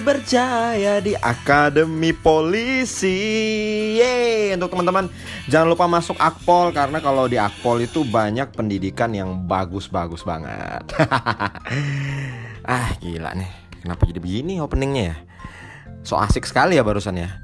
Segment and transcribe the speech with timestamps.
[0.00, 3.20] Berjaya di Akademi Polisi.
[4.00, 5.12] Yeay Untuk teman-teman
[5.46, 10.84] Jangan lupa masuk Akpol Karena kalau di Akpol itu banyak pendidikan yang bagus-bagus banget.
[12.70, 13.50] Ah gila nih.
[13.82, 15.16] Kenapa jadi begini openingnya ya?
[16.06, 17.40] So asik sekali ya barusan ya.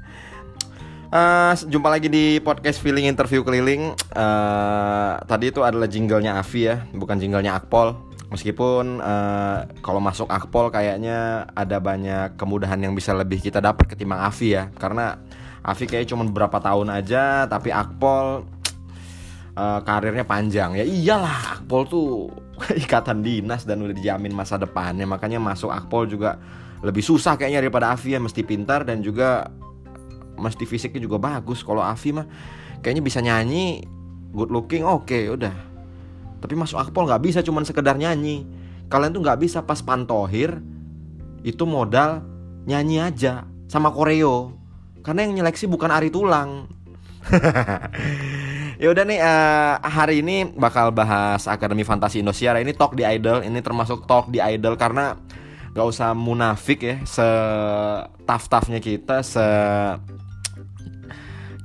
[1.07, 3.91] Uh, jumpa lagi di podcast feeling interview keliling.
[4.11, 8.06] Uh, tadi itu adalah jinglenya Avi ya, bukan jinglenya Akpol.
[8.27, 14.19] Meskipun uh, kalau masuk Akpol kayaknya ada banyak kemudahan yang bisa lebih kita dapat ketimbang
[14.19, 15.15] Avi ya, karena
[15.63, 18.43] Avi kayak cuma beberapa tahun aja, tapi Akpol
[19.55, 20.75] uh, karirnya panjang.
[20.75, 20.83] Ya.
[20.83, 22.27] Iyalah, Akpol tuh
[22.83, 26.35] ikatan dinas dan udah dijamin masa depannya, makanya masuk Akpol juga
[26.83, 29.47] lebih susah kayaknya daripada Avi ya, mesti pintar dan juga
[30.35, 31.63] mesti fisiknya juga bagus.
[31.63, 32.27] Kalau Avi mah
[32.83, 33.87] kayaknya bisa nyanyi
[34.35, 35.76] good looking oke okay, udah
[36.37, 38.45] tapi masuk akpol nggak bisa cuman sekedar nyanyi.
[38.87, 40.63] Kalian tuh nggak bisa pas pantohir
[41.43, 42.23] itu modal
[42.67, 44.55] nyanyi aja sama koreo.
[45.03, 46.67] Karena yang nyeleksi bukan Ari Tulang.
[48.77, 52.61] Ya udah nih uh, hari ini bakal bahas Akademi Fantasi Indosiar.
[52.61, 55.17] Ini talk di Idol ini termasuk talk di Idol karena
[55.73, 57.25] gak usah munafik ya se
[58.25, 59.41] tough toughnya kita se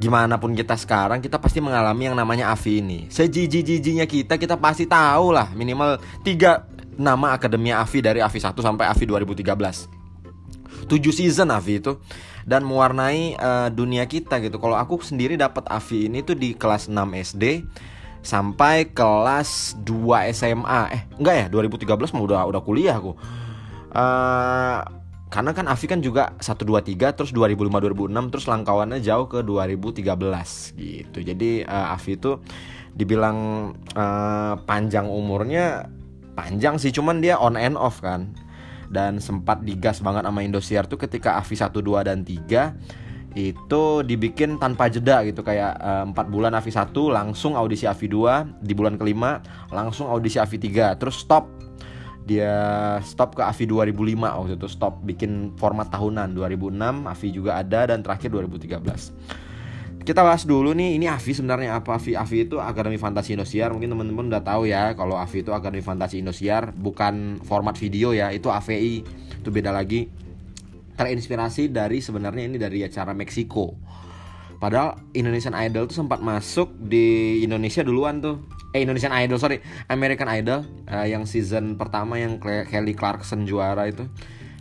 [0.03, 3.07] gimana pun kita sekarang kita pasti mengalami yang namanya Avi ini.
[3.07, 6.67] Sejiji-jijinya kita kita pasti tahu lah minimal tiga
[6.99, 12.03] nama Akademi Avi dari Avi 1 sampai Avi 2013 7 season Avi itu
[12.43, 14.59] dan mewarnai uh, dunia kita gitu.
[14.59, 17.63] Kalau aku sendiri dapat Avi ini tuh di kelas 6 SD
[18.27, 23.15] sampai kelas 2 SMA eh enggak ya 2013 mah udah udah kuliah aku.
[23.95, 24.83] Uh,
[25.33, 29.41] karena kan Avi kan juga 1 2 3 terus 2005 2006 terus langkauannya jauh ke
[29.41, 30.13] 2013
[30.77, 31.19] gitu.
[31.25, 32.37] Jadi uh, Avi itu
[32.93, 35.89] dibilang uh, panjang umurnya
[36.37, 38.37] panjang sih cuman dia on and off kan.
[38.93, 44.61] Dan sempat digas banget sama Indosiar tuh ketika Avi 1 2 dan 3 itu dibikin
[44.61, 49.01] tanpa jeda gitu kayak uh, 4 bulan Avi 1 langsung audisi Avi 2 di bulan
[49.01, 49.41] kelima
[49.73, 51.49] langsung audisi Avi 3 terus stop
[52.23, 52.55] dia
[53.03, 56.35] stop ke AVI 2005 waktu itu stop bikin format tahunan.
[56.35, 59.43] 2006 AVI juga ada dan terakhir 2013
[60.03, 61.95] kita bahas dulu nih ini AVI sebenarnya apa?
[61.97, 63.71] AVI AVI itu Akademi Fantasi Indosiar.
[63.71, 68.35] Mungkin teman-teman udah tahu ya kalau AVI itu Akademi Fantasi Indosiar bukan format video ya
[68.35, 69.07] itu AVI
[69.39, 70.11] itu beda lagi.
[70.99, 73.79] Terinspirasi dari sebenarnya ini dari acara Meksiko.
[74.59, 78.43] Padahal Indonesian Idol tuh sempat masuk di Indonesia duluan tuh.
[78.73, 79.61] Eh Indonesian Idol sorry,
[79.93, 84.09] American Idol uh, yang season pertama yang Kelly Clarkson juara itu.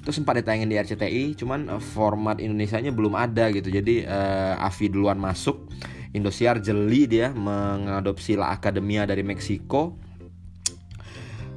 [0.04, 3.72] Itu sempat ditayangin di RCTI, cuman uh, format Indonesianya belum ada gitu.
[3.72, 5.72] Jadi uh, Avi duluan masuk.
[6.12, 9.96] Indosiar jeli dia mengadopsi La Academia dari Meksiko.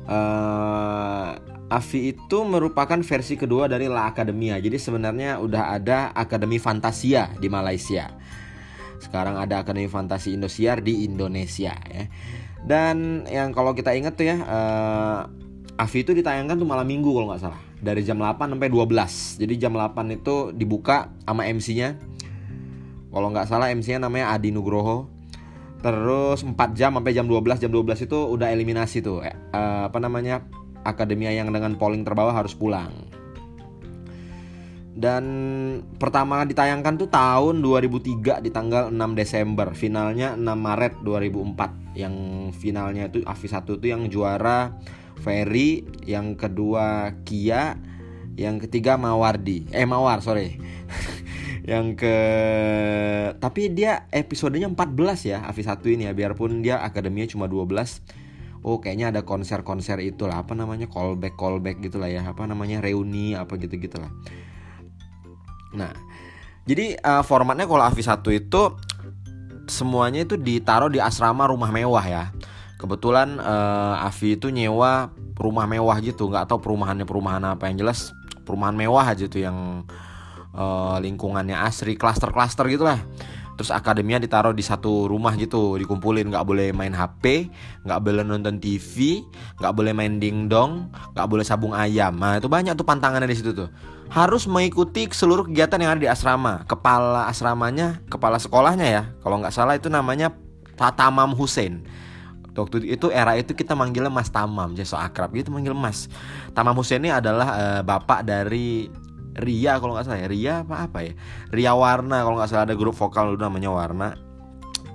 [0.07, 1.35] Uh,
[1.75, 4.63] Avi itu merupakan versi kedua dari La Academia.
[4.63, 8.15] Jadi sebenarnya udah ada Akademi Fantasia di Malaysia.
[9.03, 12.07] Sekarang ada Akademi Fantasi Indosiar di Indonesia ya.
[12.65, 15.21] Dan yang kalau kita ingat tuh ya, uh,
[15.77, 17.61] Avi itu ditayangkan tuh malam minggu kalau nggak salah.
[17.85, 19.41] Dari jam 8 sampai 12.
[19.45, 22.01] Jadi jam 8 itu dibuka sama MC-nya.
[23.13, 25.13] Kalau nggak salah MC-nya namanya Adi Nugroho.
[25.85, 27.61] Terus 4 jam sampai jam 12.
[27.61, 29.21] Jam 12 itu udah eliminasi tuh.
[29.21, 30.43] Uh, apa namanya?
[30.85, 32.93] akademia yang dengan polling terbawah harus pulang.
[34.94, 35.25] Dan
[35.99, 41.99] pertama ditayangkan tuh tahun 2003 di tanggal 6 Desember, finalnya 6 Maret 2004.
[41.99, 42.15] Yang
[42.62, 44.78] finalnya itu Avi 1 tuh yang juara
[45.19, 47.75] Ferry, yang kedua Kia,
[48.38, 49.66] yang ketiga Mawardi.
[49.75, 50.62] Eh Mawar, sorry.
[51.71, 52.16] yang ke
[53.41, 57.72] tapi dia episodenya 14 ya Avi 1 ini ya biarpun dia akademinya cuma 12
[58.69, 63.56] oh kayaknya ada konser-konser itulah apa namanya callback callback gitulah ya apa namanya reuni apa
[63.56, 64.12] gitu gitulah
[65.75, 65.93] nah
[66.65, 68.62] jadi uh, formatnya kalau Avi 1 itu
[69.69, 72.25] semuanya itu ditaruh di asrama rumah mewah ya.
[72.81, 77.69] Kebetulan uh, Avi itu nyewa rumah mewah gitu nggak tahu perumahannya perumahan apa.
[77.69, 77.99] Yang jelas
[78.49, 79.85] perumahan mewah aja tuh yang
[80.56, 83.00] uh, lingkungannya asri klaster-klaster gitulah
[83.55, 86.31] terus akademia ditaruh di satu rumah gitu dikumpulin.
[86.31, 87.51] Nggak boleh main HP
[87.87, 89.23] nggak boleh nonton TV
[89.62, 92.15] nggak boleh main dingdong nggak boleh sabung ayam.
[92.19, 93.71] Nah itu banyak tuh pantangannya di situ tuh.
[94.12, 96.62] Harus mengikuti seluruh kegiatan yang ada di asrama.
[96.69, 99.03] Kepala asramanya kepala sekolahnya ya.
[99.23, 100.35] Kalau nggak salah itu namanya
[100.75, 101.87] Tatamam Hussein.
[102.55, 105.35] Waktu itu era itu kita manggilnya Mas Tamam jadi so akrab.
[105.35, 106.07] Gitu manggil Mas.
[106.55, 108.87] Tamam Hussein ini adalah uh, bapak dari
[109.35, 110.29] Ria kalau nggak salah ya.
[110.31, 111.13] Ria apa apa ya?
[111.51, 114.09] Ria Warna kalau nggak salah ada grup vokal dulu namanya Warna.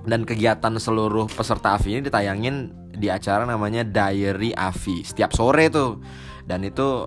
[0.08, 6.00] Dan kegiatan seluruh peserta Avi ini ditayangin di acara namanya Diary Avi setiap sore tuh.
[6.48, 7.06] Dan itu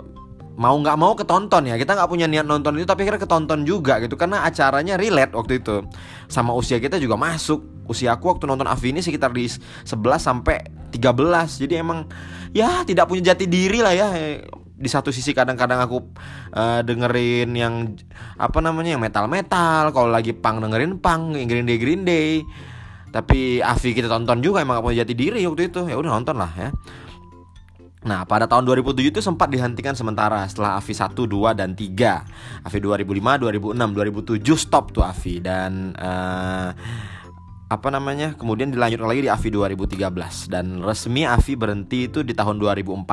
[0.61, 1.81] mau nggak mau ketonton ya.
[1.81, 4.15] Kita nggak punya niat nonton itu tapi akhirnya ketonton juga gitu.
[4.21, 5.83] Karena acaranya relate waktu itu.
[6.29, 7.65] Sama usia kita juga masuk.
[7.89, 9.89] Usia aku waktu nonton Avi ini sekitar di 11
[10.23, 12.05] sampai 13 jadi emang
[12.53, 14.09] ya tidak punya jati diri lah ya
[14.83, 16.03] di satu sisi kadang-kadang aku
[16.59, 17.95] uh, dengerin yang
[18.35, 22.43] apa namanya yang metal-metal kalau lagi pang dengerin pang Green Day Green Day.
[23.13, 25.87] Tapi Avi kita tonton juga emang punya jati diri waktu itu.
[25.87, 26.71] Ya udah nonton lah ya.
[28.03, 32.67] Nah, pada tahun 2007 itu sempat dihentikan sementara setelah AVI 1, 2, dan 3.
[32.67, 36.75] AVI 2005, 2006, 2007 stop tuh AVI dan uh,
[37.73, 38.37] apa namanya?
[38.37, 39.49] Kemudian dilanjutkan lagi di AVI
[39.97, 43.09] 2013 dan resmi AVI berhenti itu di tahun 2014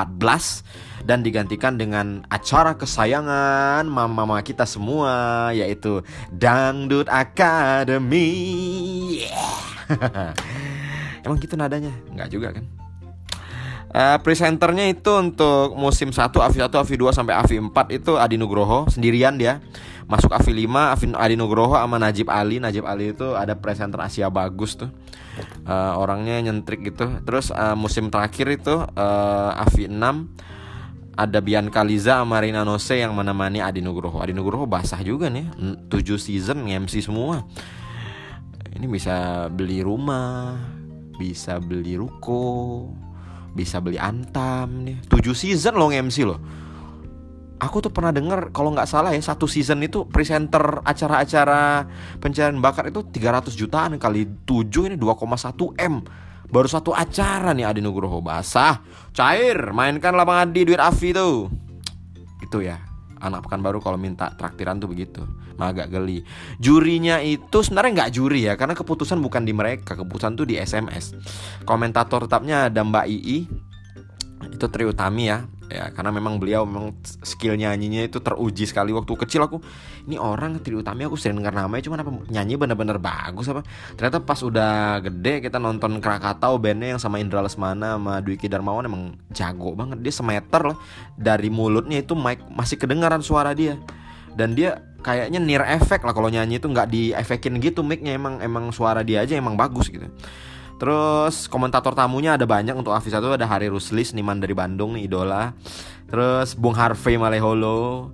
[1.08, 8.28] dan digantikan dengan acara kesayangan mama-mama kita semua yaitu Dangdut Academy.
[9.24, 10.36] Yeah.
[11.24, 11.96] Emang gitu nadanya?
[12.12, 12.64] Enggak juga kan?
[13.90, 18.36] Uh, presenternya itu untuk musim 1, AVI 1, AVI 2 sampai AVI 4 itu Adi
[18.38, 19.58] Nugroho sendirian dia.
[20.10, 22.58] Masuk AVI 5, AVI Adi Nugroho sama Najib Ali.
[22.58, 24.90] Najib Ali itu ada presenter Asia bagus tuh.
[25.62, 27.22] Uh, orangnya nyentrik gitu.
[27.22, 30.50] Terus uh, musim terakhir itu uh, AVI 6
[31.20, 34.18] ada Bianca Liza sama Rina Nose yang menemani Adi Nugroho.
[34.18, 35.46] Adi Nugroho basah juga nih,
[35.86, 37.44] 7 season MC semua.
[38.72, 40.56] Ini bisa beli rumah,
[41.20, 42.88] bisa beli ruko,
[43.52, 44.96] bisa beli Antam nih.
[45.12, 46.40] 7 season loh MC loh.
[47.60, 51.84] Aku tuh pernah denger kalau nggak salah ya satu season itu presenter acara-acara
[52.16, 56.00] pencarian bakat itu 300 jutaan kali 7 ini 2,1 M.
[56.48, 58.24] Baru satu acara nih Adi Nugroho.
[58.24, 58.80] Basah,
[59.12, 61.52] cair, mainkan lapangan di duit Avi tuh.
[62.40, 62.80] Itu ya
[63.20, 65.22] anak pekan baru kalau minta traktiran tuh begitu.
[65.60, 66.24] Agak geli.
[66.56, 71.12] Jurinya itu sebenarnya nggak juri ya karena keputusan bukan di mereka keputusan tuh di SMS
[71.68, 73.38] komentator tetapnya ada Mbak Ii
[74.60, 75.48] itu Tri Utami ya.
[75.70, 76.92] Ya karena memang beliau memang
[77.24, 78.92] skill nyanyinya itu teruji sekali.
[78.92, 79.64] Waktu kecil aku
[80.04, 83.64] ini orang Tri Utami aku sering dengar namanya cuma apa nyanyi bener-bener bagus apa?
[83.96, 88.84] Ternyata pas udah gede kita nonton Krakatau bandnya yang sama Indra Lesmana sama Dwiki Darmawan
[88.84, 90.04] emang jago banget.
[90.04, 90.76] Dia semeter loh
[91.16, 93.80] dari mulutnya itu mic masih kedengaran suara dia.
[94.34, 98.18] Dan dia kayaknya near efek lah kalau nyanyi itu nggak diefekin gitu micnya.
[98.18, 100.10] Emang emang suara dia aja emang bagus gitu
[100.80, 105.12] Terus komentator tamunya ada banyak untuk Afis satu ada Hari Rusli seniman dari Bandung nih
[105.12, 105.52] idola.
[106.08, 108.10] Terus Bung Harvey Maleholo,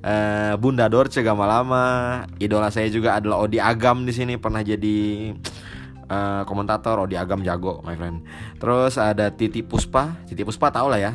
[0.00, 5.28] uh, Bunda Dorce Gamalama, idola saya juga adalah Odi Agam di sini pernah jadi
[6.08, 8.24] uh, komentator Odi Agam jago my friend.
[8.56, 11.12] Terus ada Titi Puspa, Titi Puspa tau lah ya.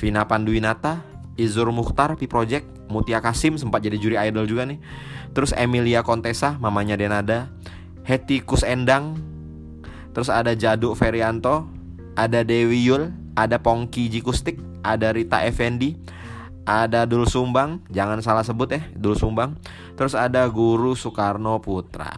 [0.00, 1.04] Vina Panduwinata,
[1.36, 4.80] Izur Mukhtar, Pi Project, Mutia Kasim sempat jadi juri idol juga nih.
[5.36, 7.52] Terus Emilia Contessa, mamanya Denada,
[8.08, 9.20] Heti Kus Endang,
[10.18, 11.70] Terus ada Jadu Ferianto,
[12.18, 15.94] ada Dewi Yul, ada Pongki Jikustik, ada Rita Effendi,
[16.66, 19.54] ada Dul Sumbang, jangan salah sebut ya, Dul Sumbang.
[19.94, 22.10] Terus ada Guru Soekarno Putra.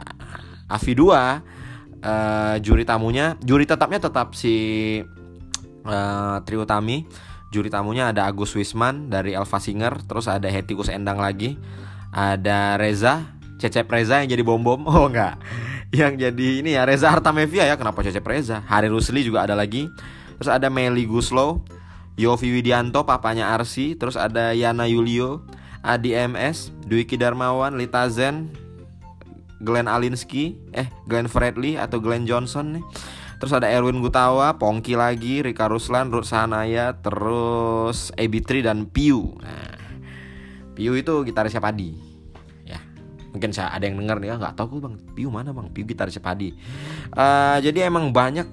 [0.64, 4.56] Avi 2 uh, juri tamunya, juri tetapnya tetap si
[5.84, 7.04] uh, Triutami.
[7.52, 11.60] Juri tamunya ada Agus Wisman dari Alpha Singer, terus ada Hetikus Endang lagi,
[12.16, 13.28] ada Reza,
[13.60, 14.88] Cecep Reza yang jadi bom bom.
[14.88, 15.36] Oh enggak
[15.90, 18.62] yang jadi ini ya Reza Artamevia ya kenapa Cecep Reza?
[18.62, 19.90] Hari Rusli juga ada lagi.
[20.38, 21.66] Terus ada Meli Guslow
[22.14, 23.98] Yofi Widianto papanya Arsi.
[23.98, 25.42] Terus ada Yana Yulio
[25.82, 28.54] Adi MS Dwiki Darmawan Lita Zen
[29.60, 32.84] Glenn Alinsky eh Glenn Fredly atau Glenn Johnson nih.
[33.40, 36.28] Terus ada Erwin Gutawa, Pongki lagi, Rika Ruslan, Ruth
[37.00, 39.32] terus Ebitri dan Piu.
[39.40, 39.80] Nah,
[40.76, 42.09] Piu itu gitarisnya Padi
[43.40, 44.94] mungkin saya ada yang dengar nih ah, nggak tahu gue bang.
[45.16, 45.72] Piu mana bang?
[45.72, 46.52] Piu gitaris padi.
[47.16, 48.44] Uh, jadi emang banyak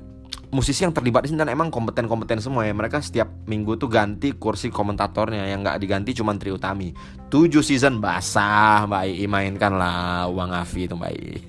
[0.47, 2.71] musisi yang terlibat di sini dan emang kompeten-kompeten semua ya.
[2.71, 5.43] Mereka setiap minggu tuh ganti kursi komentatornya.
[5.51, 6.95] Yang nggak diganti cuma Tri Utami.
[7.27, 11.35] 7 season basah Mbak I mainkan lah uang Avi itu Mbak I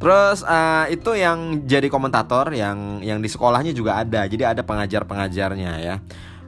[0.00, 4.24] Terus uh, itu yang jadi komentator yang yang di sekolahnya juga ada.
[4.24, 6.00] Jadi ada pengajar-pengajarnya ya.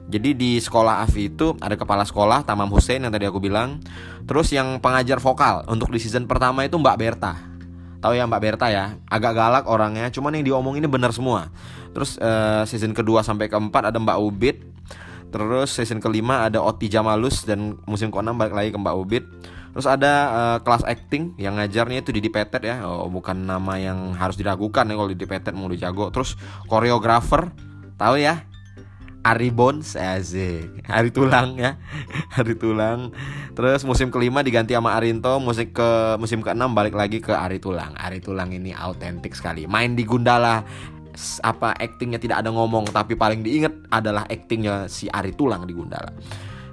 [0.09, 3.79] Jadi di sekolah AFI itu ada kepala sekolah Tamam Hussein yang tadi aku bilang.
[4.25, 7.33] Terus yang pengajar vokal untuk di season pertama itu Mbak Berta.
[8.01, 11.53] Tahu ya Mbak Berta ya, agak galak orangnya, cuman yang diomong ini benar semua.
[11.93, 14.57] Terus uh, season kedua sampai keempat ada Mbak Ubid.
[15.31, 19.23] Terus season kelima ada Oti Jamalus dan musim keenam balik lagi ke Mbak Ubid.
[19.71, 22.83] Terus ada uh, kelas acting yang ngajarnya itu Didi Petet ya.
[22.83, 26.11] Oh, bukan nama yang harus diragukan ya kalau Didi Petet mau dijago.
[26.11, 26.35] Terus
[26.67, 27.53] koreografer,
[27.95, 28.43] tahu ya?
[29.21, 30.81] Ari Bones asik.
[30.89, 31.77] Ari Tulang ya.
[32.37, 33.13] Ari Tulang.
[33.53, 37.93] Terus musim kelima diganti sama Arinto Musim ke musim keenam balik lagi ke Ari Tulang.
[37.93, 39.69] Ari Tulang ini autentik sekali.
[39.69, 40.65] Main di Gundala
[41.43, 46.09] apa actingnya tidak ada ngomong tapi paling diinget adalah actingnya si Ari Tulang di Gundala.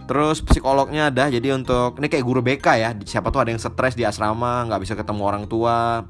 [0.09, 2.91] Terus psikolognya ada jadi untuk ini kayak guru BK ya.
[2.97, 6.01] Siapa tuh ada yang stres di asrama nggak bisa ketemu orang tua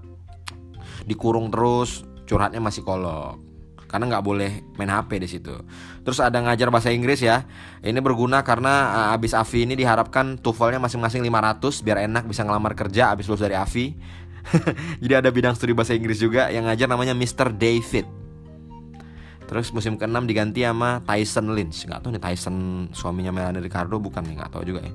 [1.02, 3.47] dikurung terus curhatnya masih psikolog
[3.88, 5.56] karena nggak boleh main HP di situ.
[6.04, 7.48] Terus ada ngajar bahasa Inggris ya.
[7.80, 12.76] Ini berguna karena uh, abis AFI ini diharapkan TOEFL-nya masing-masing 500 biar enak bisa ngelamar
[12.76, 13.86] kerja abis lulus dari AFI.
[15.02, 17.48] Jadi ada bidang studi bahasa Inggris juga yang ngajar namanya Mr.
[17.56, 18.04] David.
[19.48, 21.88] Terus musim ke-6 diganti sama Tyson Lynch.
[21.88, 22.56] Nggak tahu nih Tyson
[22.92, 24.92] suaminya Melanie Ricardo bukan nih, nggak tahu juga ya.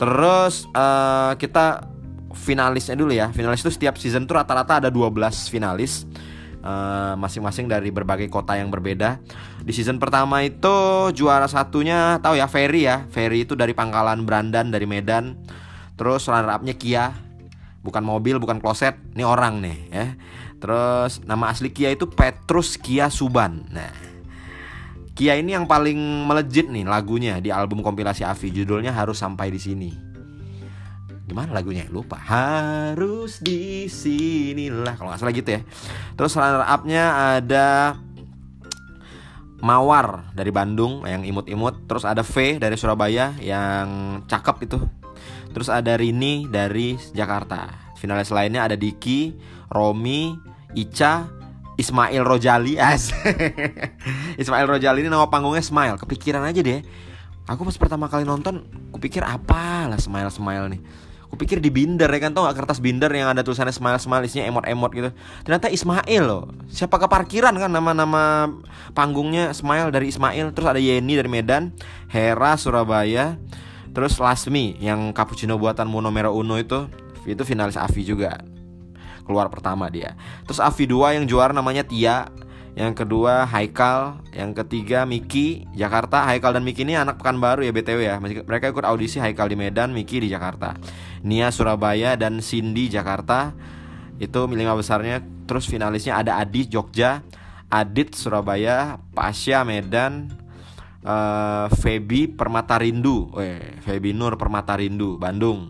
[0.00, 1.92] Terus uh, kita
[2.32, 3.28] finalisnya dulu ya.
[3.30, 6.08] Finalis itu setiap season tuh rata-rata ada 12 finalis.
[6.64, 9.20] Uh, masing-masing dari berbagai kota yang berbeda.
[9.60, 13.04] Di season pertama itu juara satunya tahu ya Ferry ya.
[13.12, 15.36] Ferry itu dari Pangkalan Brandan dari Medan.
[16.00, 17.12] Terus runner upnya Kia.
[17.84, 18.96] Bukan mobil, bukan kloset.
[19.12, 20.06] Ini orang nih ya.
[20.56, 23.68] Terus nama asli Kia itu Petrus Kia Suban.
[23.68, 23.92] Nah,
[25.12, 28.48] Kia ini yang paling melejit nih lagunya di album kompilasi Avi.
[28.48, 30.13] Judulnya harus sampai di sini.
[31.24, 31.88] Gimana lagunya?
[31.88, 32.20] Lupa.
[32.20, 35.60] Harus di sinilah kalau nggak salah gitu ya.
[36.16, 37.04] Terus runner up-nya
[37.40, 37.68] ada
[39.64, 41.88] Mawar dari Bandung yang imut-imut.
[41.88, 44.78] Terus ada V dari Surabaya yang cakep itu.
[45.56, 47.92] Terus ada Rini dari Jakarta.
[47.96, 49.32] Finalis lainnya ada Diki,
[49.72, 50.36] Romi,
[50.76, 51.30] Ica
[51.74, 53.10] Ismail Rojali as
[54.40, 56.82] Ismail Rojali ini nama panggungnya Smile kepikiran aja deh
[57.46, 60.80] aku pas pertama kali nonton kupikir apa lah Smile Smile nih
[61.34, 62.30] kupikir di binder ya kan?
[62.30, 65.10] Tau gak kertas binder yang ada tulisannya Smile Smile isinya emot-emot gitu?
[65.42, 66.48] Ternyata Ismail loh.
[66.70, 67.68] Siapa ke parkiran kan?
[67.74, 68.48] Nama-nama
[68.94, 70.54] panggungnya Smile dari Ismail.
[70.54, 71.74] Terus ada Yeni dari Medan
[72.08, 73.36] Hera Surabaya.
[73.94, 76.86] Terus Lasmi yang cappuccino buatan Monomero Uno itu
[77.26, 78.40] itu finalis Avi juga.
[79.24, 80.18] Keluar pertama dia.
[80.44, 82.28] Terus Avi 2 yang juara namanya Tia,
[82.74, 86.26] yang kedua Haikal, yang ketiga Miki Jakarta.
[86.26, 88.18] Haikal dan Miki ini anak pekan baru ya BTW ya.
[88.20, 90.74] Mereka ikut audisi Haikal di Medan, Miki di Jakarta.
[91.24, 93.56] Nia Surabaya dan Cindy Jakarta.
[94.20, 95.24] Itu lima besarnya.
[95.44, 97.20] Terus finalisnya ada Adi Jogja,
[97.68, 100.32] Adit Surabaya, Pasya Medan,
[101.04, 105.68] uh, Feby Permata Rindu, Weh, Feby Nur Permata Rindu, Bandung.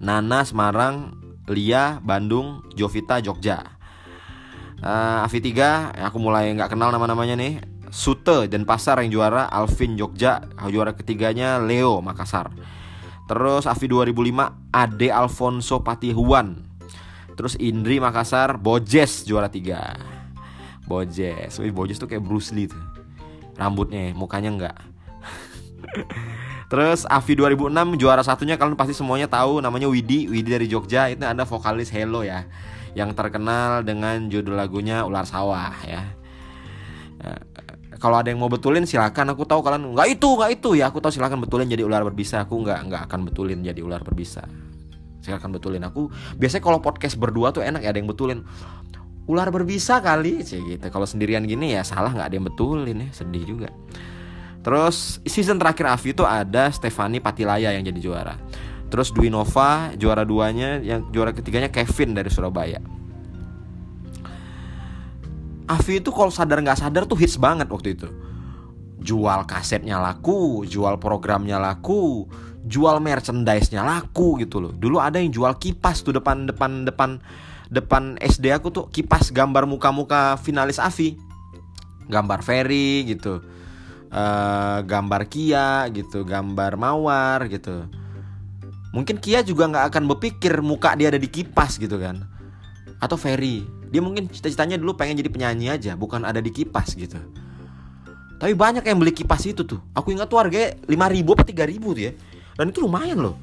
[0.00, 1.16] Nana Semarang,
[1.46, 3.76] Lia Bandung Jovita Jogja
[4.82, 7.62] uh, Avi 3 aku mulai nggak kenal nama-namanya nih
[7.94, 12.50] Sute dan Pasar yang juara Alvin Jogja juara ketiganya Leo Makassar
[13.26, 16.62] terus Avi 2005 Ade Alfonso Patihuan.
[17.36, 21.52] Terus Indri Makassar Bojes juara 3 Bojes.
[21.60, 22.80] Wih, Bojes tuh kayak Bruce Lee tuh.
[23.60, 24.76] Rambutnya mukanya enggak.
[26.72, 31.22] Terus Avi 2006 juara satunya kalian pasti semuanya tahu namanya Widi, Widi dari Jogja itu
[31.22, 32.48] ada vokalis Hello ya
[32.96, 36.02] yang terkenal dengan judul lagunya Ular Sawah ya.
[37.96, 39.32] Kalau ada yang mau betulin silakan.
[39.32, 40.70] Aku tahu kalian nggak itu nggak itu.
[40.78, 42.44] Ya aku tahu silakan betulin jadi ular berbisa.
[42.44, 44.44] Aku nggak nggak akan betulin jadi ular berbisa.
[45.24, 45.82] Silakan betulin.
[45.88, 48.44] Aku biasanya kalau podcast berdua tuh enak ya ada yang betulin.
[49.26, 50.86] Ular berbisa kali sih gitu.
[50.86, 53.08] Kalau sendirian gini ya salah nggak ada yang betulin ya.
[53.10, 53.74] Sedih juga.
[54.66, 58.34] Terus season terakhir Avi itu ada Stefani Patilaya yang jadi juara.
[58.86, 62.78] Terus Dwi Nova juara duanya, yang juara ketiganya Kevin dari Surabaya.
[65.66, 68.08] Avi itu kalau sadar nggak sadar tuh hits banget waktu itu.
[69.02, 72.26] Jual kasetnya laku, jual programnya laku,
[72.66, 74.72] jual merchandise-nya laku gitu loh.
[74.74, 77.18] Dulu ada yang jual kipas tuh depan depan depan
[77.70, 81.18] depan SD aku tuh kipas gambar muka-muka finalis Avi.
[82.06, 83.42] Gambar Ferry gitu
[84.12, 87.86] uh, gambar Kia gitu, gambar Mawar gitu.
[88.94, 92.24] Mungkin Kia juga nggak akan berpikir muka dia ada di kipas gitu kan.
[93.02, 97.18] Atau Ferry, dia mungkin cita-citanya dulu pengen jadi penyanyi aja, bukan ada di kipas gitu.
[98.36, 99.80] Tapi banyak yang beli kipas itu tuh.
[99.96, 102.12] Aku ingat tuh harganya 5 ribu apa 3 ribu tuh ya.
[102.56, 103.36] Dan itu lumayan loh.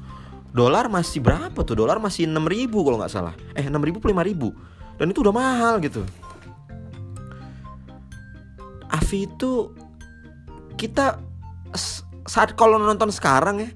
[0.54, 1.74] Dolar masih berapa tuh?
[1.74, 3.34] Dolar masih 6 ribu kalau nggak salah.
[3.58, 4.54] Eh 6 ribu 5 ribu.
[4.94, 6.06] Dan itu udah mahal gitu.
[8.86, 9.74] Avi itu
[10.78, 11.18] kita
[12.24, 13.70] saat kalau nonton sekarang ya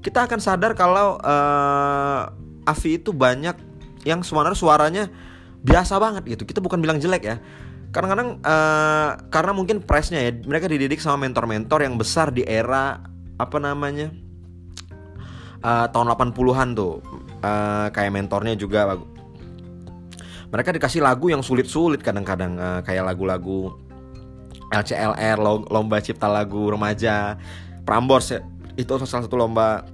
[0.00, 2.32] kita akan sadar kalau uh,
[2.64, 3.54] Avi itu banyak
[4.02, 5.04] yang sebenarnya suaranya
[5.62, 6.42] biasa banget gitu.
[6.46, 7.36] Kita bukan bilang jelek ya.
[7.92, 13.04] Kadang-kadang uh, karena mungkin presnya ya mereka dididik sama mentor-mentor yang besar di era
[13.36, 14.10] apa namanya
[15.62, 17.00] uh, tahun 80-an tuh.
[17.42, 18.94] Uh, kayak mentornya juga
[20.52, 23.74] mereka dikasih lagu yang sulit-sulit kadang-kadang uh, kayak lagu-lagu
[24.72, 25.36] LCLR
[25.68, 27.36] lomba cipta lagu remaja
[27.82, 28.40] Prambors ya,
[28.78, 29.84] itu salah satu lomba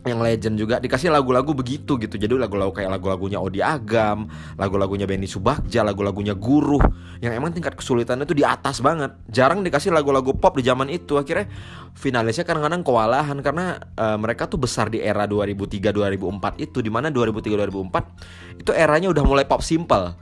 [0.00, 2.16] yang legend juga dikasih lagu-lagu begitu gitu.
[2.16, 6.80] Jadi lagu-lagu kayak lagu-lagunya Odi Agam lagu-lagunya Benny Subagja lagu-lagunya Guru
[7.20, 9.12] yang emang tingkat kesulitannya tuh di atas banget.
[9.28, 11.20] Jarang dikasih lagu-lagu pop di zaman itu.
[11.20, 11.52] Akhirnya
[11.92, 17.12] finalisnya kadang-kadang kewalahan karena uh, mereka tuh besar di era 2003 2004 itu di mana
[17.12, 20.16] 2003 2004 itu eranya udah mulai pop simple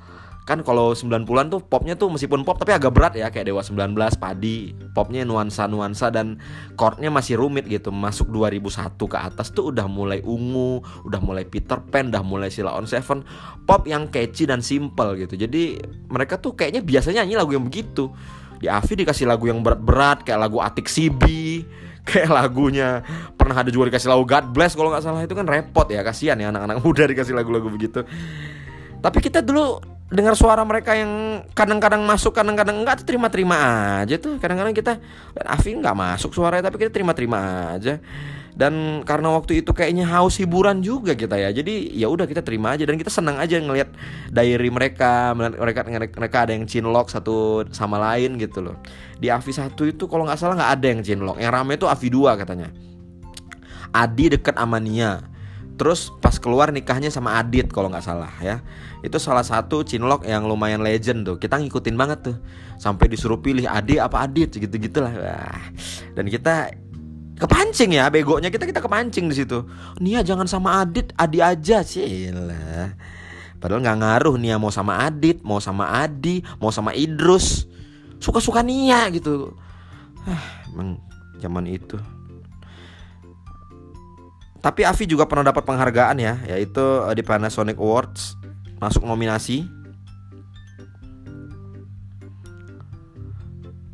[0.49, 3.93] kan kalau 90-an tuh popnya tuh meskipun pop tapi agak berat ya kayak Dewa 19,
[4.17, 6.41] Padi, popnya nuansa-nuansa dan
[6.73, 7.93] chordnya masih rumit gitu.
[7.93, 12.73] Masuk 2001 ke atas tuh udah mulai ungu, udah mulai Peter Pan, udah mulai Sila
[12.73, 13.29] on Seven,
[13.69, 15.37] pop yang catchy dan simple gitu.
[15.37, 18.09] Jadi mereka tuh kayaknya biasanya nyanyi lagu yang begitu.
[18.57, 21.61] Di Avi dikasih lagu yang berat-berat kayak lagu Atik Sibi,
[22.09, 23.05] kayak lagunya
[23.37, 26.41] pernah ada juga dikasih lagu God Bless kalau nggak salah itu kan repot ya kasihan
[26.41, 28.01] ya anak-anak muda dikasih lagu-lagu begitu.
[28.99, 33.57] Tapi kita dulu dengar suara mereka yang kadang-kadang masuk kadang-kadang enggak terima-terima
[34.05, 34.41] aja tuh.
[34.41, 34.97] Kadang-kadang kita
[35.45, 38.01] Afi nggak masuk suaranya tapi kita terima-terima aja.
[38.59, 42.75] Dan karena waktu itu kayaknya haus hiburan juga kita ya jadi ya udah kita terima
[42.75, 42.89] aja.
[42.89, 43.93] Dan kita senang aja ngelihat
[44.33, 48.81] diary mereka mereka mereka ada yang chinlock satu sama lain gitu loh.
[49.21, 52.09] Di Afi satu itu kalau nggak salah nggak ada yang chinlock yang rame itu Afi
[52.09, 52.73] dua katanya.
[53.93, 55.38] Adi deket Amania
[55.79, 58.61] Terus pas keluar nikahnya sama Adit kalau nggak salah ya.
[59.07, 61.39] Itu salah satu cinlok yang lumayan legend tuh.
[61.39, 62.37] Kita ngikutin banget tuh.
[62.83, 65.15] Sampai disuruh pilih Adi apa Adit gitu-gitulah.
[66.19, 66.75] Dan kita
[67.39, 69.63] kepancing ya begonya kita kita kepancing di situ.
[70.03, 72.27] Nia jangan sama Adit, Adi aja sih.
[73.63, 77.71] Padahal nggak ngaruh Nia mau sama Adit, mau sama Adi, mau sama Idrus.
[78.19, 79.55] Suka-suka Nia gitu.
[80.27, 80.99] Ah, emang
[81.39, 81.95] zaman itu.
[84.59, 88.35] Tapi Avi juga pernah dapat penghargaan ya, yaitu eh, di Panasonic Awards
[88.83, 89.67] masuk nominasi.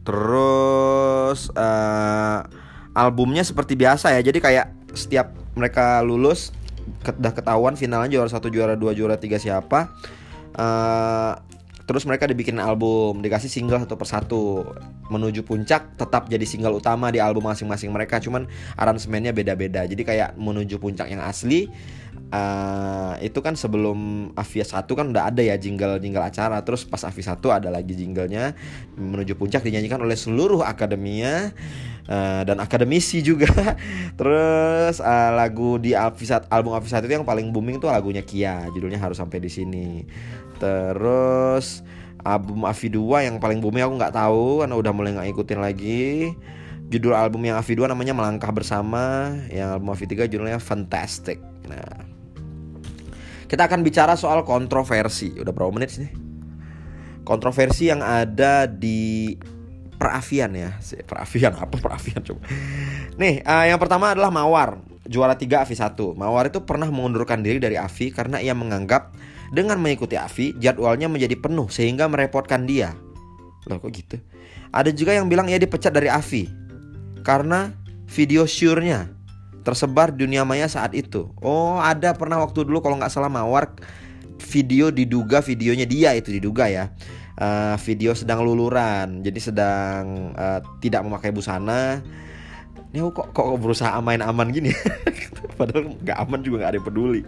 [0.04, 2.44] Terus uh,
[2.92, 6.52] albumnya seperti biasa ya, jadi kayak setiap mereka lulus
[7.08, 9.88] udah ketahuan finalnya juara satu, juara dua, juara tiga siapa.
[10.52, 11.40] Uh,
[11.84, 14.44] Terus mereka dibikin album, dikasih single satu persatu.
[15.12, 18.48] Menuju puncak tetap jadi single utama di album masing-masing mereka, cuman
[18.80, 19.84] aransemennya beda-beda.
[19.84, 21.68] Jadi kayak menuju puncak yang asli
[22.34, 26.62] uh, itu kan sebelum Avia 1 kan udah ada ya jingle-jingle acara.
[26.66, 28.56] Terus pas Avia 1 ada lagi jinglenya
[28.96, 31.54] menuju puncak dinyanyikan oleh seluruh akademia
[32.08, 33.50] uh, dan akademisi juga.
[34.18, 38.98] Terus uh, lagu di Avisat album Avisat itu yang paling booming tuh lagunya Kia, judulnya
[38.98, 40.04] harus sampai di sini.
[40.58, 41.82] Terus
[42.24, 46.32] album Avi 2 yang paling booming aku nggak tahu karena udah mulai nggak ikutin lagi.
[46.88, 51.40] Judul album yang Avi 2 namanya Melangkah Bersama, yang album Avi 3 judulnya Fantastic.
[51.64, 52.04] Nah,
[53.48, 55.32] kita akan bicara soal kontroversi.
[55.36, 56.08] Udah berapa menit sih?
[57.24, 59.32] Kontroversi yang ada di
[59.96, 60.76] perafian ya.
[61.08, 62.44] Perafian apa perafian coba.
[63.16, 66.20] Nih, uh, yang pertama adalah Mawar, juara 3 Avi 1.
[66.20, 69.16] Mawar itu pernah mengundurkan diri dari Avi karena ia menganggap
[69.54, 72.92] dengan mengikuti Avi, jadwalnya menjadi penuh sehingga merepotkan dia.
[73.70, 74.18] Loh kok gitu?
[74.74, 76.50] Ada juga yang bilang ia dipecat dari Avi
[77.22, 77.72] karena
[78.10, 79.08] video syurnya
[79.64, 81.32] tersebar dunia maya saat itu.
[81.40, 83.72] Oh, ada pernah waktu dulu kalau nggak salah Mawar
[84.50, 86.92] video diduga videonya dia itu diduga ya.
[87.34, 91.98] Uh, video sedang luluran, jadi sedang uh, tidak memakai busana.
[92.94, 94.70] Ini kok kok berusaha main aman gini?
[95.58, 97.20] padahal nggak aman juga nggak ada yang peduli.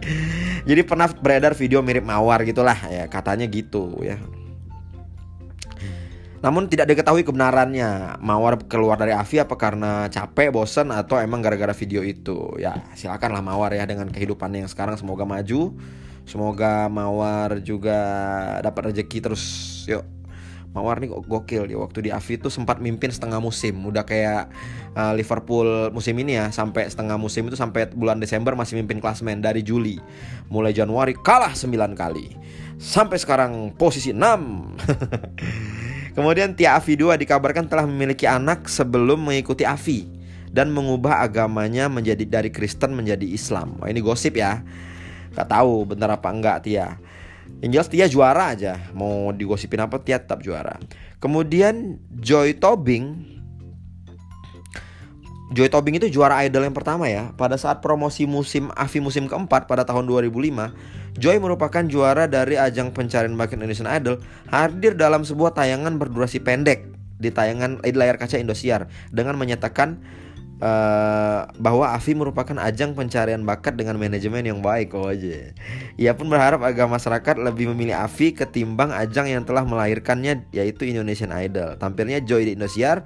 [0.63, 4.15] Jadi pernah beredar video mirip mawar gitulah ya katanya gitu ya.
[6.39, 11.75] Namun tidak diketahui kebenarannya Mawar keluar dari Avi apa karena capek, bosen atau emang gara-gara
[11.75, 12.55] video itu.
[12.61, 15.75] Ya silakanlah Mawar ya dengan kehidupannya yang sekarang semoga maju.
[16.23, 17.99] Semoga Mawar juga
[18.63, 19.43] dapat rezeki terus
[19.91, 20.07] yuk
[20.75, 24.51] Mawar nih gokil dia waktu di Avi tuh sempat mimpin setengah musim udah kayak
[24.93, 29.41] uh, Liverpool musim ini ya sampai setengah musim itu sampai bulan Desember masih mimpin klasmen
[29.41, 29.97] dari Juli
[30.53, 32.37] mulai Januari kalah 9 kali
[32.77, 34.21] sampai sekarang posisi 6
[36.19, 40.17] kemudian Tia Avi 2 dikabarkan telah memiliki anak sebelum mengikuti Avi
[40.51, 43.77] dan mengubah agamanya menjadi dari Kristen menjadi Islam.
[43.77, 44.63] Oh, ini gosip ya.
[45.37, 46.97] Gak tahu benar apa enggak Tia.
[47.63, 48.77] Yang jelas Tia juara aja.
[48.93, 50.77] Mau digosipin apa Tia tetap juara.
[51.17, 53.37] Kemudian Joy Tobing
[55.47, 57.31] Joy Tobing itu juara idol yang pertama ya.
[57.39, 62.91] Pada saat promosi musim AVI musim keempat pada tahun 2005, Joy merupakan juara dari ajang
[62.91, 64.19] pencarian bakat Indonesian Idol,
[64.51, 70.03] hadir dalam sebuah tayangan berdurasi pendek di tayangan di layar kaca Indosiar dengan menyatakan
[70.61, 75.53] uh, bahwa AFI merupakan ajang pencarian bakat dengan manajemen yang baik oh aja.
[75.97, 81.33] Ia pun berharap agar masyarakat lebih memilih AFI ketimbang ajang yang telah melahirkannya yaitu Indonesian
[81.33, 81.77] Idol.
[81.77, 83.05] Tampilnya Joy di Indosiar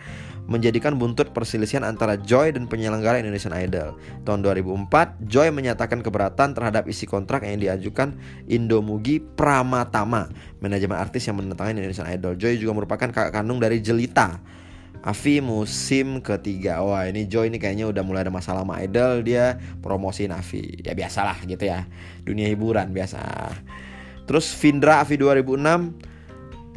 [0.49, 3.95] menjadikan buntut perselisihan antara Joy dan penyelenggara Indonesian Idol.
[4.27, 8.17] Tahun 2004, Joy menyatakan keberatan terhadap isi kontrak yang diajukan
[8.51, 10.27] Indomugi Pramatama,
[10.59, 12.35] manajemen artis yang menentangkan Indonesian Idol.
[12.35, 14.41] Joy juga merupakan kakak kandung dari Jelita
[15.01, 16.85] Avi musim ketiga.
[16.85, 20.93] Wah ini Joy ini kayaknya udah mulai ada masalah sama Idol Dia promosiin Avi Ya
[20.93, 21.89] biasalah gitu ya.
[22.21, 23.17] Dunia hiburan biasa.
[24.29, 25.57] Terus Vindra Avi 2006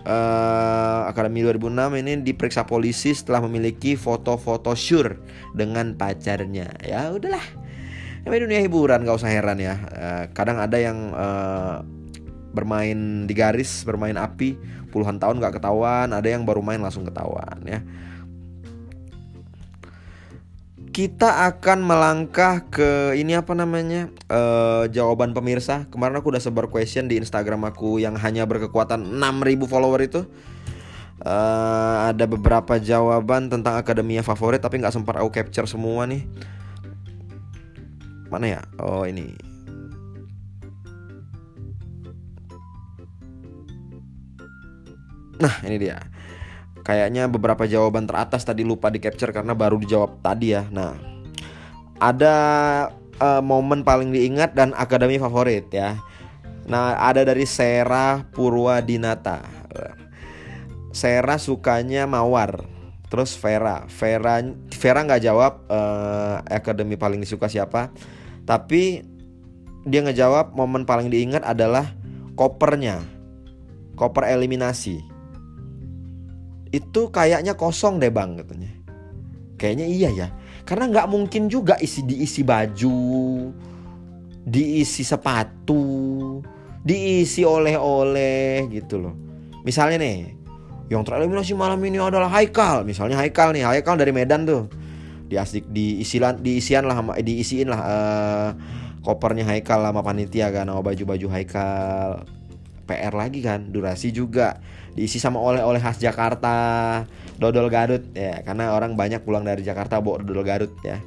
[0.09, 5.21] uh, Akademi 2006 ini diperiksa polisi setelah memiliki foto-foto sure
[5.53, 6.81] dengan pacarnya.
[6.81, 7.45] Ya udahlah.
[8.25, 9.77] Ini dunia hiburan gak usah heran ya.
[9.93, 11.85] Uh, Kadang ada yang uh,
[12.57, 14.57] bermain di garis, bermain api
[14.89, 17.83] Puluhan tahun gak ketahuan Ada yang baru main langsung ketahuan ya
[20.95, 25.91] kita akan melangkah ke ini apa namanya uh, jawaban pemirsa.
[25.91, 30.23] Kemarin aku udah sebar question di Instagram aku yang hanya berkekuatan 6000 follower itu.
[31.19, 36.23] Uh, ada beberapa jawaban tentang akademia favorit tapi nggak sempat aku capture semua nih.
[38.31, 38.63] Mana ya?
[38.79, 39.35] Oh ini.
[45.43, 46.14] Nah ini dia
[46.85, 50.69] Kayaknya beberapa jawaban teratas tadi lupa di capture karena baru dijawab tadi ya.
[50.69, 50.93] Nah,
[51.97, 52.37] ada
[53.17, 55.97] uh, momen paling diingat dan akademi favorit ya.
[56.69, 59.41] Nah, ada dari Sera Purwadinata.
[60.93, 62.69] Sera sukanya Mawar.
[63.09, 64.45] Terus Vera, Vera
[64.77, 67.97] Vera nggak jawab uh, akademi paling disuka siapa.
[68.45, 69.01] Tapi
[69.89, 71.97] dia ngejawab momen paling diingat adalah
[72.37, 73.01] kopernya.
[73.97, 75.14] Koper eliminasi
[76.75, 78.71] itu kayaknya kosong deh bang katanya.
[79.55, 80.29] Kayaknya iya ya.
[80.67, 82.99] Karena nggak mungkin juga isi diisi baju
[84.45, 85.81] diisi sepatu
[86.85, 89.15] diisi oleh-oleh gitu loh.
[89.63, 90.35] Misalnya nih
[90.93, 92.83] yang tereliminasi malam ini adalah Haikal.
[92.85, 94.69] Misalnya Haikal nih Haikal dari Medan tuh.
[95.25, 98.49] Diasik diisian diisian lah diisiin lah uh,
[99.01, 102.29] kopernya Haikal sama panitia kan sama baju-baju Haikal
[102.85, 104.61] PR lagi kan durasi juga.
[104.95, 106.55] Diisi sama oleh-oleh khas Jakarta
[107.41, 108.45] dodol Garut ya.
[108.47, 111.03] Karena orang banyak pulang dari Jakarta bawa dodol Garut ya.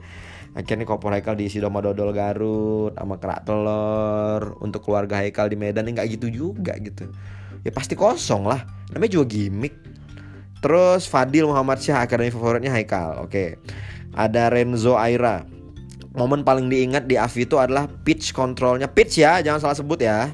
[0.57, 4.59] Akhirnya kopor Haikal diisi sama dodol Garut sama kerak telur.
[4.59, 7.07] Untuk keluarga Haikal di Medan nggak gitu juga gitu.
[7.63, 8.65] Ya pasti kosong lah.
[8.91, 9.77] Namanya juga gimmick.
[10.59, 13.23] Terus Fadil Muhammad Syah akademi favoritnya Haikal.
[13.23, 13.61] Oke.
[14.17, 15.45] Ada Renzo Aira.
[16.17, 18.89] Momen paling diingat di Avi itu adalah pitch controlnya.
[18.89, 20.33] Pitch ya jangan salah sebut ya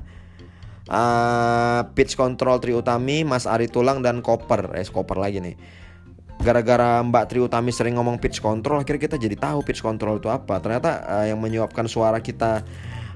[0.93, 4.77] uh, pitch control Tri Utami, Mas Ari Tulang dan Koper.
[4.77, 5.57] Eh, Koper lagi nih.
[6.45, 10.29] Gara-gara Mbak Tri Utami sering ngomong pitch control, akhirnya kita jadi tahu pitch control itu
[10.29, 10.61] apa.
[10.61, 12.61] Ternyata uh, yang menyuapkan suara kita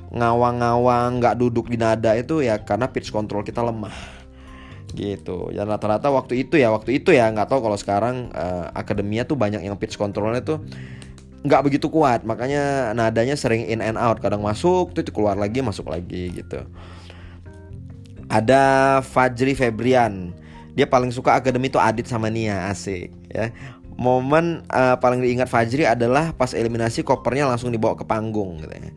[0.10, 4.18] ngawang-ngawang, nggak duduk di nada itu ya karena pitch control kita lemah
[4.96, 9.28] gitu dan rata-rata waktu itu ya waktu itu ya nggak tahu kalau sekarang uh, akademia
[9.28, 10.64] tuh banyak yang pitch controlnya tuh
[11.44, 15.92] nggak begitu kuat makanya nadanya sering in and out kadang masuk tuh keluar lagi masuk
[15.92, 16.64] lagi gitu
[18.28, 18.62] ada
[19.04, 20.36] Fajri Febrian.
[20.78, 23.50] Dia paling suka akademi itu Adit sama Nia, asik ya.
[23.98, 28.92] Momen uh, paling diingat Fajri adalah pas eliminasi kopernya langsung dibawa ke panggung gitu ya.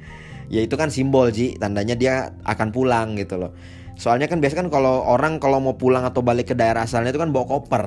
[0.51, 3.57] Ya itu kan simbol Ji, tandanya dia akan pulang gitu loh.
[3.97, 7.21] Soalnya kan biasa kan kalau orang kalau mau pulang atau balik ke daerah asalnya itu
[7.23, 7.85] kan bawa koper.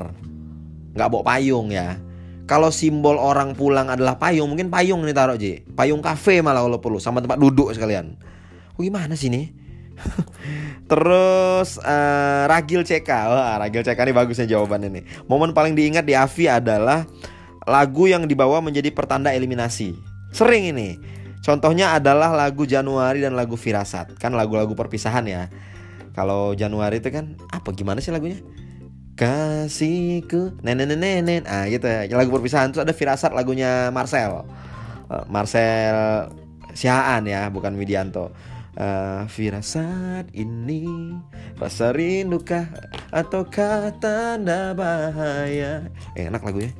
[0.93, 1.97] nggak bawa payung ya.
[2.43, 5.63] Kalau simbol orang pulang adalah payung, mungkin payung nih taruh Ji.
[5.73, 8.17] Payung kafe malah kalau perlu sama tempat duduk sekalian.
[8.75, 9.62] Oh, gimana sih nih?
[10.91, 15.03] Terus uh, Ragil CK Wah Ragil CK ini bagusnya jawabannya nih.
[15.25, 17.07] Momen paling diingat di Avi adalah
[17.63, 19.95] Lagu yang dibawa menjadi pertanda eliminasi.
[20.35, 20.99] Sering ini.
[21.43, 24.19] Contohnya adalah lagu Januari dan lagu Firasat.
[24.19, 25.47] Kan lagu-lagu perpisahan ya.
[26.11, 28.37] Kalau Januari itu kan Apa gimana sih lagunya?
[29.15, 32.03] Kasihku nenek nenek Ah gitu ya.
[32.11, 34.43] Lagu perpisahan itu ada Firasat lagunya Marcel.
[35.07, 36.27] Uh, Marcel
[36.73, 38.33] Siaan ya Bukan Widianto
[38.77, 41.17] uh, firasat ini
[41.57, 42.69] rasa rindukah
[43.13, 46.73] ataukah tanda bahaya eh, enak lagunya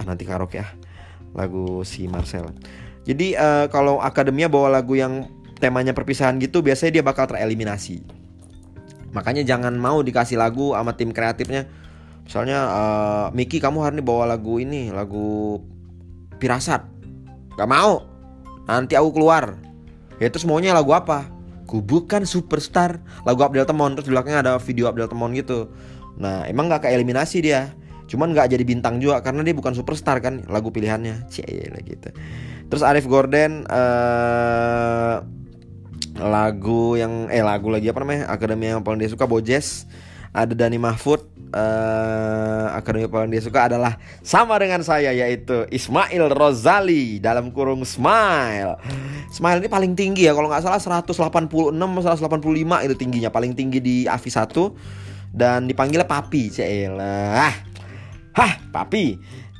[0.00, 0.68] ah, nanti karaoke ya
[1.36, 2.48] lagu si Marcel.
[3.04, 5.28] Jadi uh, kalau akademia bawa lagu yang
[5.60, 8.04] temanya perpisahan gitu biasanya dia bakal tereliminasi.
[9.12, 11.64] Makanya jangan mau dikasih lagu sama tim kreatifnya.
[12.28, 15.60] Misalnya uh, Miki kamu hari ini bawa lagu ini lagu
[16.36, 16.84] pirasat
[17.56, 18.04] gak mau.
[18.68, 19.56] Nanti aku keluar
[20.18, 21.30] ya terus maunya lagu apa
[21.68, 25.70] ku bukan superstar lagu Abdel Temon terus di belakangnya ada video Abdel Temon gitu
[26.18, 27.74] nah emang nggak ke eliminasi dia
[28.08, 31.28] Cuman nggak jadi bintang juga karena dia bukan superstar kan lagu pilihannya.
[31.28, 32.08] Cile gitu.
[32.72, 35.20] Terus Arif Gordon uh,
[36.18, 38.32] lagu yang eh lagu lagi apa namanya?
[38.32, 39.84] Akademi yang paling dia suka Bojes.
[40.32, 47.20] Ada Dani Mahfud uh, akademi paling dia suka adalah sama dengan saya yaitu Ismail Rozali
[47.20, 48.76] dalam kurung Smile.
[49.32, 53.96] Smile ini paling tinggi ya kalau nggak salah 186 185 itu tingginya paling tinggi di
[54.04, 56.52] AVI 1 dan dipanggilnya Papi.
[56.52, 57.52] Celah.
[58.36, 59.18] Hah, Papi.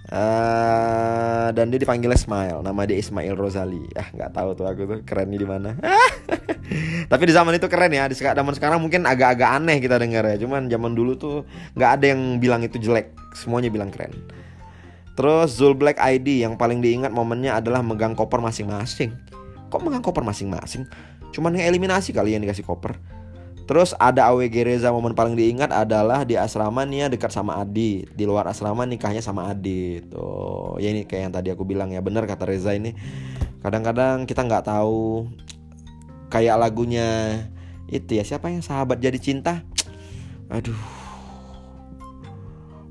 [0.09, 3.92] Uh, dan dia dipanggil Smile nama dia Ismail Rozali.
[3.92, 5.77] Ah nggak tahu tuh aku tuh kerennya di mana.
[7.12, 8.09] Tapi di zaman itu keren ya.
[8.09, 10.40] Di zaman sekarang mungkin agak-agak aneh kita dengar ya.
[10.40, 11.44] Cuman zaman dulu tuh
[11.77, 13.12] nggak ada yang bilang itu jelek.
[13.37, 14.16] Semuanya bilang keren.
[15.12, 19.12] Terus Zul Black ID yang paling diingat momennya adalah megang koper masing-masing.
[19.68, 20.88] Kok megang koper masing-masing?
[21.37, 22.97] Cuman yang eliminasi kali yang dikasih koper
[23.68, 28.09] Terus ada AWG Reza momen paling diingat adalah di asrama nih ya dekat sama Adi.
[28.16, 30.00] Di luar asrama nikahnya sama Adi.
[30.09, 32.96] Tuh, ya ini kayak yang tadi aku bilang ya bener kata Reza ini.
[33.61, 35.28] Kadang-kadang kita nggak tahu
[36.33, 37.44] kayak lagunya
[37.92, 39.61] itu ya siapa yang sahabat jadi cinta.
[40.48, 40.81] Aduh.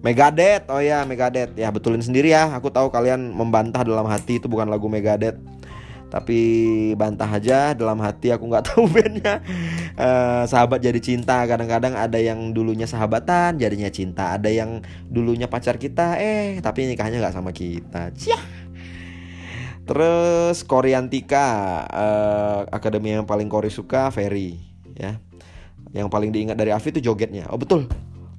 [0.05, 2.53] Megadeth, oh ya Megadeth ya betulin sendiri ya.
[2.53, 5.56] Aku tahu kalian membantah dalam hati itu bukan lagu Megadeth
[6.07, 6.39] tapi
[6.95, 9.43] bantah aja dalam hati aku nggak tahu bandnya.
[9.97, 14.35] Uh, sahabat jadi cinta kadang-kadang ada yang dulunya sahabatan jadinya cinta.
[14.35, 18.11] Ada yang dulunya pacar kita eh tapi nikahnya nggak sama kita.
[18.15, 18.39] Cia.
[19.87, 21.47] terus Koreantika
[21.87, 24.59] uh, akademi yang paling Kori suka Ferry
[24.95, 25.19] ya.
[25.95, 27.47] Yang paling diingat dari Avi itu jogetnya.
[27.47, 27.87] Oh betul.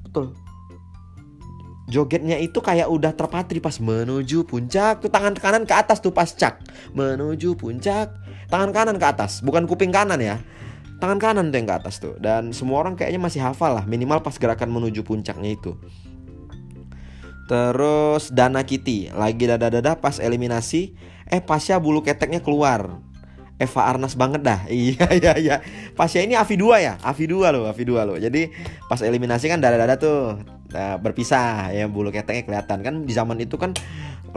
[0.04, 0.47] Betul
[1.88, 5.00] jogetnya itu kayak udah terpatri pas menuju puncak.
[5.00, 6.60] Tuh tangan kanan ke atas tuh pas cak.
[6.92, 8.12] Menuju puncak.
[8.52, 10.36] Tangan kanan ke atas bukan kuping kanan ya.
[11.00, 12.14] Tangan kanan tuh yang ke atas tuh.
[12.20, 15.74] Dan semua orang kayaknya masih hafal lah minimal pas gerakan menuju puncaknya itu.
[17.48, 20.92] Terus Dana Kitty lagi dada-dada pas eliminasi.
[21.28, 23.00] Eh pasnya bulu keteknya keluar
[23.58, 24.60] Eva Arnas banget dah.
[24.72, 25.56] Iya iya iya.
[25.98, 26.94] Pasnya ini Avi 2 ya?
[27.02, 28.16] Avi 2 loh, Avi 2 loh.
[28.16, 28.50] Jadi
[28.86, 30.38] pas eliminasi kan dada-dada tuh
[30.72, 33.74] nah, berpisah ya bulu keteknya kelihatan kan di zaman itu kan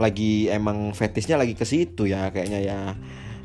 [0.00, 2.80] lagi emang fetisnya lagi ke situ ya kayaknya ya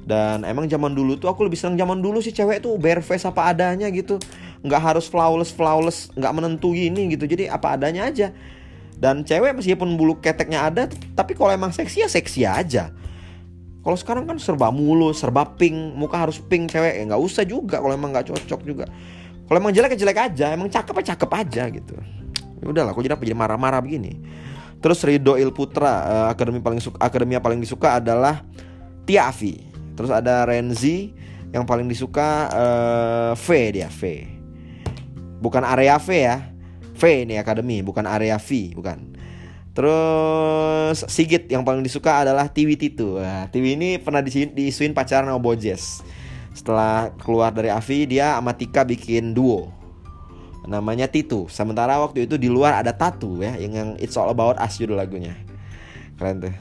[0.07, 3.27] dan emang zaman dulu tuh aku lebih senang zaman dulu sih cewek tuh bare face
[3.27, 4.15] apa adanya gitu
[4.63, 8.31] nggak harus flawless flawless nggak menentu gini gitu jadi apa adanya aja
[8.97, 12.95] dan cewek meskipun bulu keteknya ada tapi kalau emang seksi ya seksi aja
[13.87, 16.99] kalau sekarang kan serba mulu serba pink muka harus pink cewek.
[16.99, 18.83] Ya nggak usah juga kalau emang nggak cocok juga.
[19.47, 20.51] Kalau emang jelek ya jelek aja.
[20.51, 21.95] Emang cakep ya cakep aja gitu.
[22.59, 24.19] Ya udahlah aku jadi apa jadi marah-marah begini.
[24.83, 28.43] Terus Ridho Il Putra uh, akademi paling suka akademi yang paling disuka adalah
[29.07, 29.55] Tiavi
[29.95, 31.15] terus ada Renzi
[31.55, 34.27] yang paling disuka uh, V dia V.
[35.39, 36.43] Bukan area V ya.
[36.91, 39.15] V ini akademi bukan area V bukan
[39.77, 43.21] Terus Sigit yang paling disuka adalah Tiwi Titu.
[43.21, 46.01] Nah, Tiwi ini pernah diisuin pacaran sama Bojes.
[46.57, 49.77] Setelah keluar dari Avi, dia sama Tika bikin duo
[50.67, 51.47] namanya Titu.
[51.47, 54.99] Sementara waktu itu di luar ada Tatu ya, yang, yang It's All About Us judul
[54.99, 55.33] lagunya.
[56.19, 56.55] Keren tuh.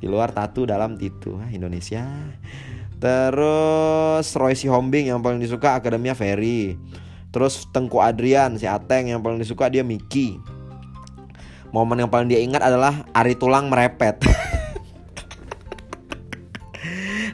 [0.00, 1.36] Di luar Tatu, dalam Titu.
[1.52, 2.08] Indonesia.
[2.96, 6.80] Terus Roy Si Hombing yang paling disuka Akademia Ferry.
[7.30, 10.40] Terus Tengku Adrian si Ateng yang paling disuka dia Miki.
[11.70, 14.18] Momen yang paling dia ingat adalah Ari Tulang merepet.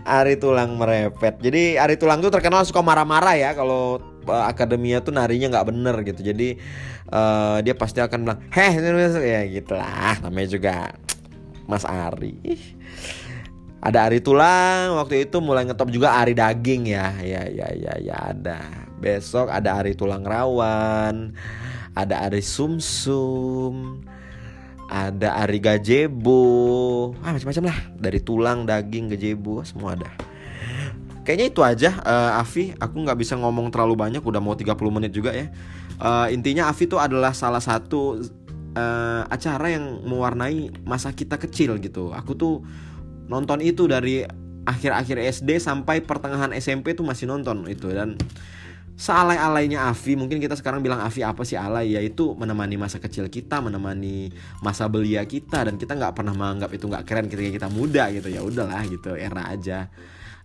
[0.07, 1.41] Ari Tulang merepet.
[1.41, 5.97] Jadi Ari Tulang tuh terkenal suka marah-marah ya kalau uh, akademia tuh narinya nggak bener
[6.05, 6.21] gitu.
[6.21, 6.61] Jadi
[7.11, 8.73] uh, dia pasti akan bilang heh
[9.25, 10.75] ya gitulah namanya juga
[11.65, 12.37] Mas Ari.
[13.81, 17.17] Ada Ari tulang waktu itu mulai ngetop juga Ari daging ya.
[17.25, 18.61] Ya ya ya ya ada.
[19.01, 21.33] Besok ada Ari tulang rawan
[21.97, 24.05] ada Ari sumsum
[24.87, 27.13] ada Ari gajebo.
[27.23, 27.79] Ah macam-macam lah.
[27.99, 30.11] Dari tulang daging gajebo semua ada.
[31.27, 32.71] Kayaknya itu aja uh, Afi.
[32.79, 35.51] Aku nggak bisa ngomong terlalu banyak udah mau 30 menit juga ya.
[35.99, 38.23] Uh, intinya Afi itu adalah salah satu
[38.79, 42.15] uh, acara yang mewarnai masa kita kecil gitu.
[42.15, 42.63] Aku tuh
[43.27, 44.23] nonton itu dari
[44.67, 47.91] akhir-akhir SD sampai pertengahan SMP tuh masih nonton itu.
[47.91, 48.15] Dan
[48.97, 53.29] sealai-alainya Afi mungkin kita sekarang bilang Afi apa sih alay ya itu menemani masa kecil
[53.29, 54.33] kita menemani
[54.65, 58.33] masa belia kita dan kita nggak pernah menganggap itu nggak keren ketika kita muda gitu
[58.33, 59.93] ya udahlah gitu era aja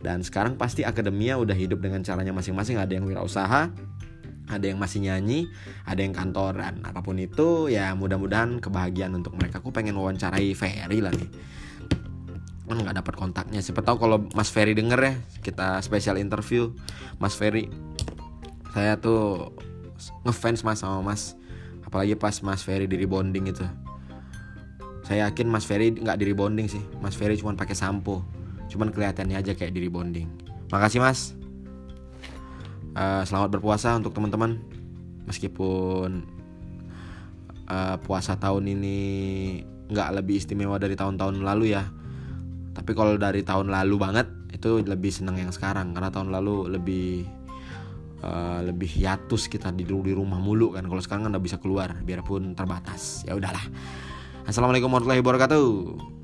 [0.03, 3.71] dan sekarang pasti akademia udah hidup dengan caranya masing-masing ada yang wirausaha
[4.51, 5.47] ada yang masih nyanyi,
[5.87, 6.83] ada yang kantoran.
[6.83, 9.63] Apa pun itu ya mudah-mudahan kebahagiaan untuk mereka.
[9.63, 11.29] Aku pengen wawancarai Ferry lah nih.
[12.67, 13.63] Nggak dapat kontaknya.
[13.63, 16.75] Siapa tahu kalau Mas Ferry denger ya, kita spesial interview
[17.15, 17.71] Mas Ferry.
[18.71, 19.51] Saya tuh
[20.23, 21.35] ngefans Mas sama Mas.
[21.83, 23.67] Apalagi pas Mas Ferry di rebonding itu.
[25.01, 26.79] saya yakin Mas Ferry nggak di rebonding sih.
[27.03, 28.23] Mas Ferry cuma pakai sampo.
[28.71, 30.31] Cuman kelihatannya aja kayak di rebonding.
[30.71, 31.35] Makasih Mas.
[32.95, 34.63] Uh, selamat berpuasa untuk teman-teman.
[35.27, 36.23] Meskipun
[37.67, 38.97] uh, puasa tahun ini
[39.91, 41.91] nggak lebih istimewa dari tahun-tahun lalu ya.
[42.71, 45.91] Tapi kalau dari tahun lalu banget itu lebih senang yang sekarang.
[45.91, 47.27] Karena tahun lalu lebih
[48.21, 50.85] uh, lebih hiatus kita di di rumah mulu kan.
[50.85, 53.25] Kalau sekarang kan udah bisa keluar biarpun terbatas.
[53.27, 53.63] Ya udahlah.
[54.45, 56.20] Assalamualaikum warahmatullahi wabarakatuh